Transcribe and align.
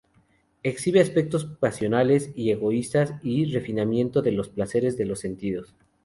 Exhibe 0.63 0.99
aspectos 0.99 1.45
pasionales 1.45 2.31
y 2.35 2.49
egoístas, 2.49 3.13
y 3.23 3.45
refinamiento 3.53 4.23
de 4.23 4.31
los 4.31 4.49
placeres 4.49 4.97
de 4.97 5.05
los 5.05 5.19
sentidos. 5.19 5.75